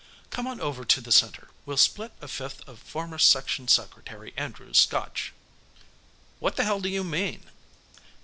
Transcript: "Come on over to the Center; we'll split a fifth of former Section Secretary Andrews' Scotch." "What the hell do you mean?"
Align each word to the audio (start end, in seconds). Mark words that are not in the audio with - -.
"Come 0.31 0.47
on 0.47 0.59
over 0.59 0.83
to 0.83 0.99
the 0.99 1.11
Center; 1.11 1.49
we'll 1.63 1.77
split 1.77 2.11
a 2.21 2.27
fifth 2.27 2.67
of 2.67 2.79
former 2.79 3.19
Section 3.19 3.67
Secretary 3.67 4.33
Andrews' 4.35 4.79
Scotch." 4.79 5.31
"What 6.39 6.55
the 6.55 6.63
hell 6.63 6.81
do 6.81 6.89
you 6.89 7.03
mean?" 7.03 7.43